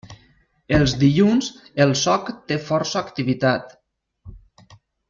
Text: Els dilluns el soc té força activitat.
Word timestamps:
Els 0.77 0.95
dilluns 1.03 1.51
el 1.85 1.95
soc 2.05 2.33
té 2.51 2.59
força 2.71 2.99
activitat. 3.07 3.79